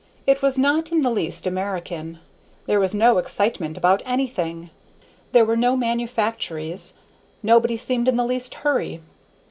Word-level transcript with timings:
It 0.25 0.41
was 0.41 0.57
not 0.57 0.91
in 0.91 1.03
the 1.03 1.11
least 1.11 1.45
American. 1.45 2.17
There 2.65 2.79
was 2.79 2.91
no 2.91 3.19
excitement 3.19 3.77
about 3.77 4.01
anything; 4.03 4.71
there 5.31 5.45
were 5.45 5.55
no 5.55 5.77
manufactories; 5.77 6.95
nobody 7.43 7.77
seemed 7.77 8.07
in 8.07 8.15
the 8.17 8.25
least 8.25 8.55
hurry. 8.55 9.01